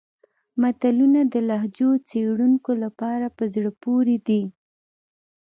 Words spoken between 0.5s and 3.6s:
متلونه د لهجو څېړونکو لپاره په